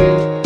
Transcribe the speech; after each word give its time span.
사랑 0.00 0.39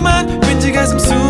자꾸만 0.00 0.40
왠지 0.46 0.72
가슴 0.72 0.98
속 0.98 1.29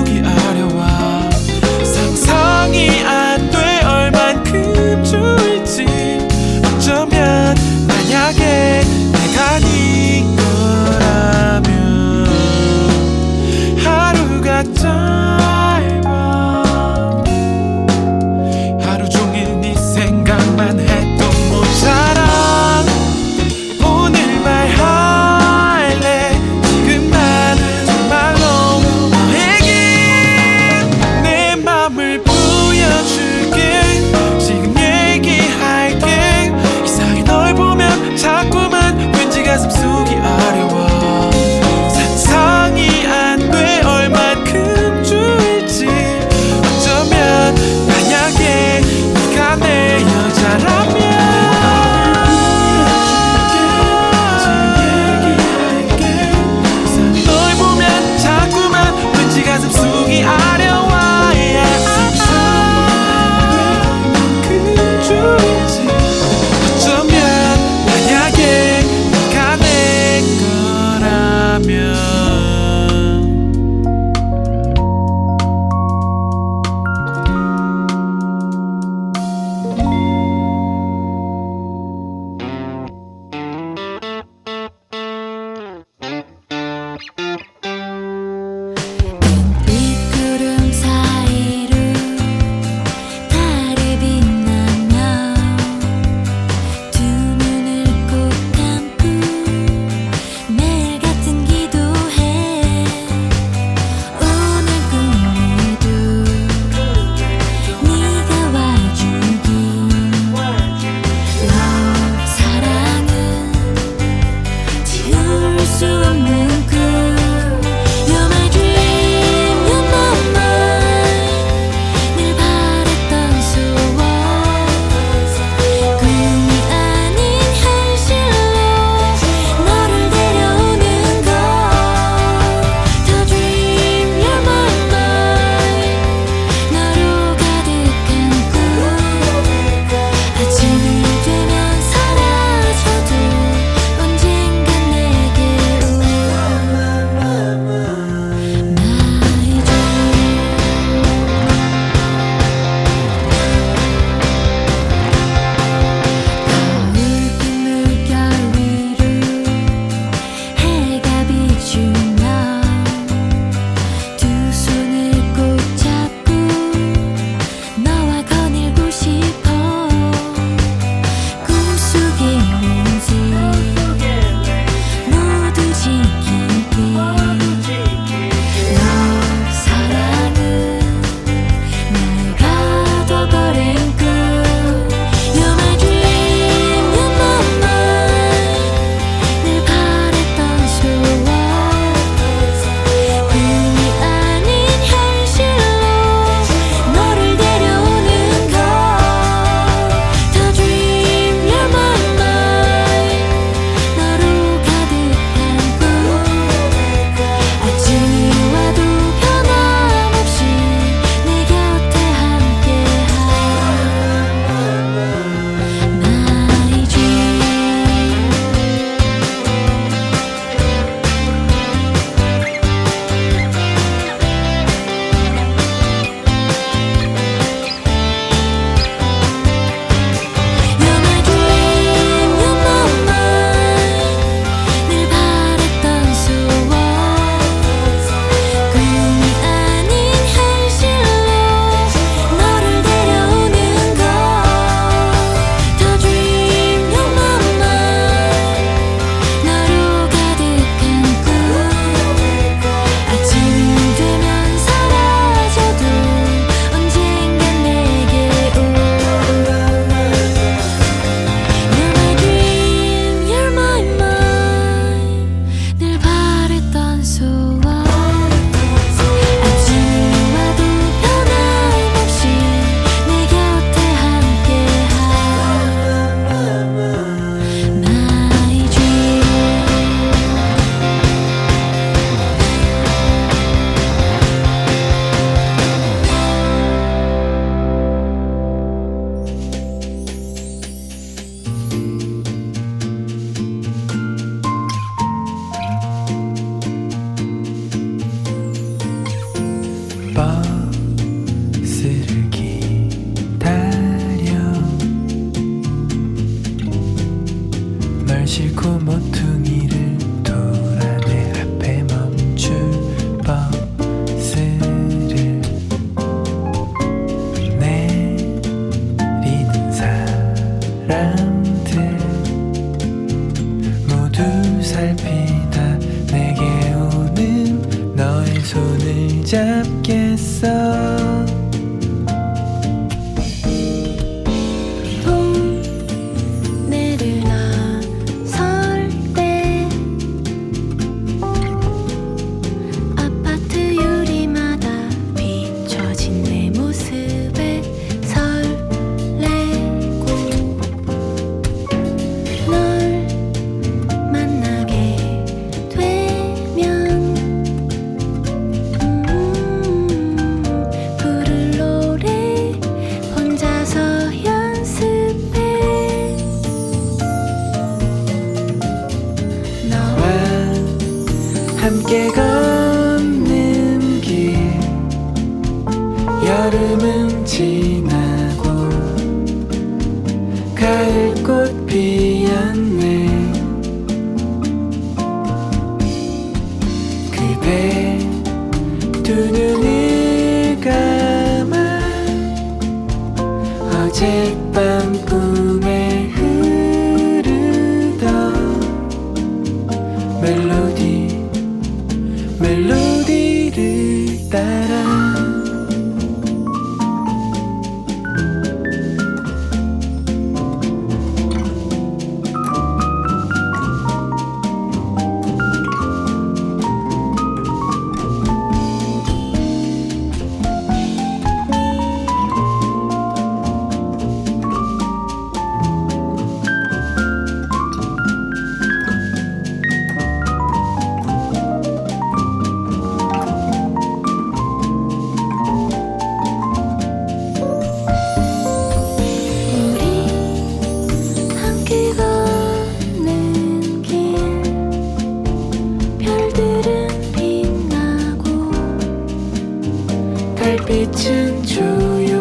be 450.70 450.86
too. 450.92 451.98
You 451.98 452.19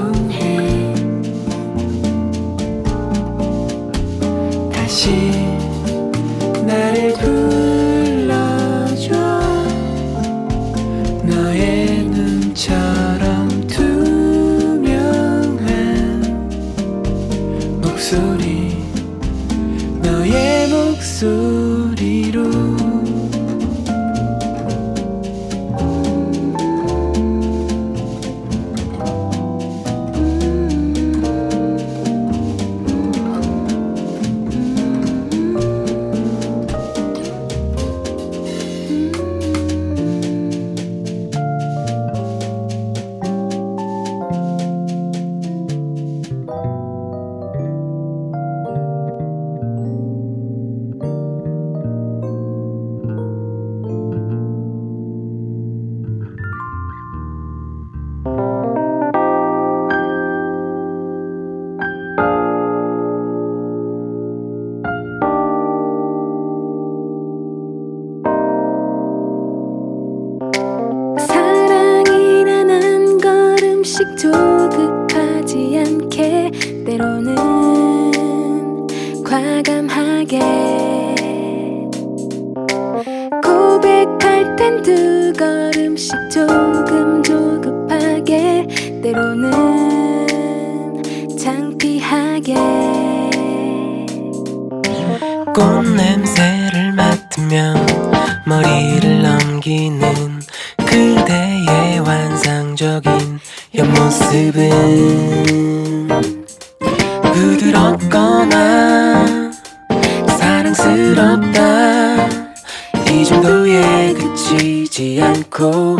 하지 114.99 115.21
않고 115.21 115.95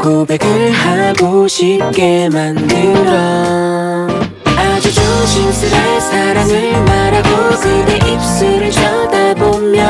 고백을 0.00 0.70
하고 0.70 1.48
싶게 1.48 2.28
만들어. 2.28 4.06
아주 4.56 4.94
조심스레 4.94 5.98
사랑을 5.98 6.84
말하고 6.84 7.56
그대 7.56 7.96
입술을 7.96 8.70
쳐다보며 8.70 9.88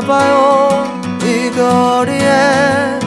봐요. 0.00 0.84
이 1.22 1.50
거리에 1.50 2.98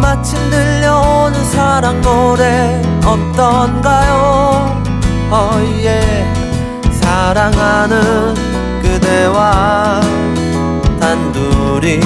마침 0.00 0.38
들려오는 0.50 1.44
사랑 1.44 2.00
노래 2.00 2.80
어떤가요? 3.04 4.82
어예 5.30 5.32
oh 5.32 5.86
yeah 5.86 6.42
사랑하는 7.00 8.34
그대와 8.82 10.00
단둘이 11.00 12.00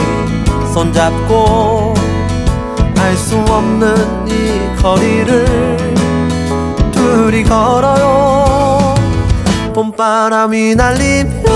손잡고 0.73 1.95
알 2.99 3.17
수 3.17 3.37
없는 3.37 4.27
이 4.29 4.61
거리를 4.83 5.47
둘이 6.93 7.45
걸어요. 7.45 8.95
봄바람이 9.75 10.75
날리며 10.75 11.51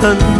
흔들 0.00 0.39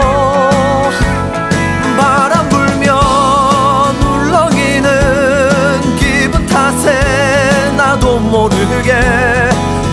모르게 8.31 8.93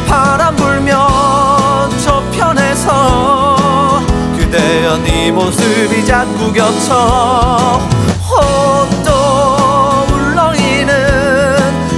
바람 0.07 0.55
불면 0.55 0.97
저편에서 2.05 4.01
그대여 4.39 4.97
네 4.99 5.33
모습이 5.33 6.07
자꾸 6.07 6.53
겹쳐 6.53 7.81
또 9.05 10.15
울렁이는 10.15 10.95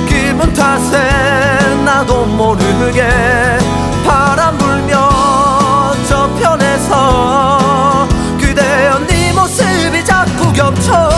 기분 0.08 0.54
탓에 0.54 1.76
나도 1.84 2.24
모르게 2.24 3.06
바람 4.06 4.56
불면 4.56 5.10
저편에서 6.08 8.08
그대여 8.40 8.98
네 9.06 9.30
모습이 9.34 10.02
자꾸 10.02 10.50
겹쳐 10.54 11.10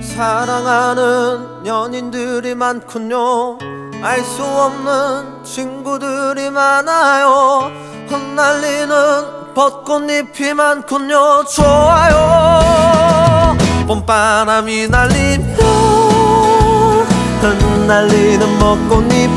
사랑하는 0.00 1.39
연인들이 1.80 2.54
많군요. 2.54 3.56
알 4.02 4.22
수 4.22 4.44
없는 4.44 5.42
친구들이 5.44 6.50
많아요. 6.50 7.70
흩날리는 8.06 9.54
벚꽃잎이 9.54 10.52
많군요. 10.52 11.44
좋아요. 11.44 13.56
봄바람이 13.86 14.88
날리며 14.88 15.56
흩날리는 17.40 18.58
벚꽃잎이 18.58 19.30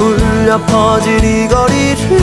울려 0.00 0.58
퍼질 0.66 1.24
이 1.24 1.48
거리를 1.48 2.16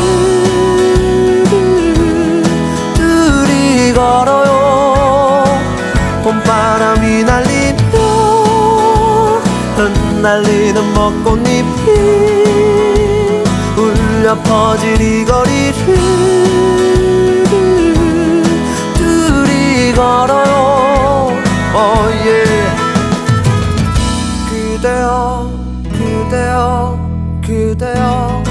둘이 2.96 3.92
걸어요. 3.94 5.44
봄바람이 6.24 7.26
날리며 7.26 7.46
흩 7.46 7.55
날리는 10.26 10.94
벚꽃잎이 10.96 11.64
울려 13.78 14.36
퍼질 14.42 15.00
이 15.00 15.24
거리를 15.24 15.86
둘이 18.96 19.94
걸어요. 19.94 21.32
어예 21.76 22.44
그대여 24.50 25.52
그대여 25.92 27.00
그대여 27.46 28.44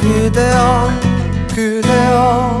그대여 0.00 0.90
그대여 1.54 2.59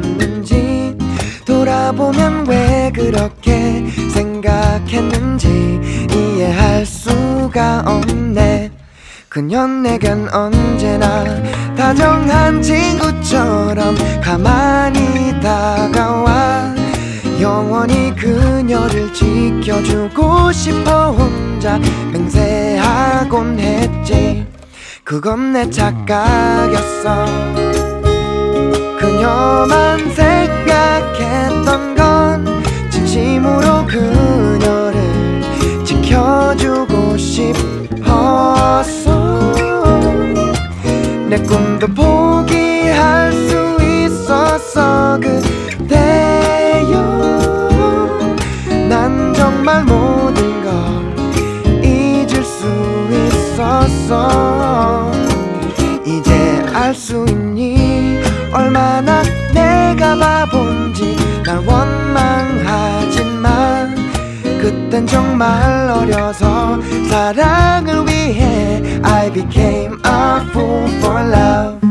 돌아보면 1.44 2.46
왜 2.48 2.90
그렇게 2.94 3.84
생각했는지 4.11 5.80
이해할 6.14 6.86
수가 6.86 7.84
없네. 7.86 8.70
그년 9.28 9.82
내겐 9.82 10.28
언제나 10.32 11.24
다정한 11.76 12.62
친구처럼 12.62 13.94
가만히 14.22 15.38
다가와. 15.40 16.74
영원히 17.40 18.14
그녀를 18.14 19.12
지켜주고 19.12 20.53
싶어 20.53 21.11
혼자 21.12 21.78
맹세하곤 22.12 23.59
했지 23.59 24.46
그건 25.05 25.53
내 25.53 25.68
착각이었어. 25.68 27.26
그녀만 29.00 29.98
생각했던 30.14 31.96
건 31.96 32.62
진심으로 32.88 33.84
그녀를 33.86 35.03
지켜주고 35.84 37.16
싶었어. 37.18 37.92
내 41.28 41.36
꿈도 41.42 41.88
포기할 41.88 43.32
수 43.32 43.76
있었어 43.82 45.18
그대여. 45.18 46.92
난 48.88 49.34
정말 49.34 49.84
모든 49.84 50.62
걸 50.62 50.72
잊을 51.84 52.44
수 52.44 52.68
있었어 53.11 54.51
바본지 60.18 61.16
날 61.44 61.58
원망하지만 61.66 63.12
그땐 64.60 65.06
정말 65.06 65.90
어려서 65.90 66.80
사랑을 67.08 68.06
위해 68.06 68.82
I 69.02 69.30
became 69.32 69.98
a 70.04 70.40
fool 70.50 70.88
for 71.00 71.20
love 71.20 71.82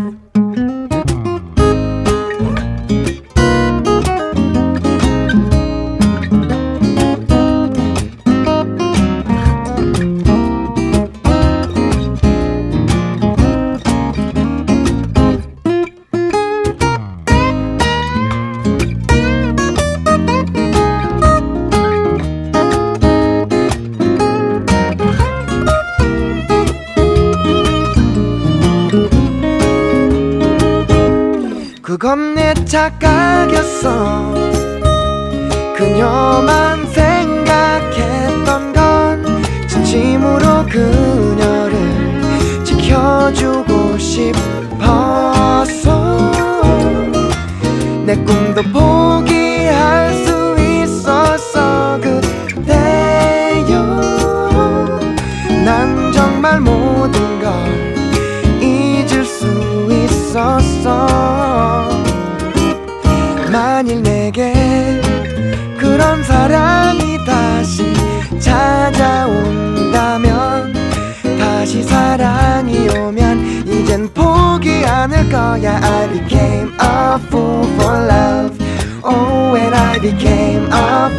Oh 75.43 75.55
yeah, 75.55 75.79
I 75.81 76.05
became 76.05 76.71
a 76.77 77.17
fool 77.29 77.63
for 77.75 77.93
love. 78.13 78.55
Oh, 79.03 79.51
when 79.51 79.73
I 79.73 79.97
became 79.97 80.65
a 80.71 81.09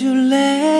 you 0.00 0.14
let 0.14 0.75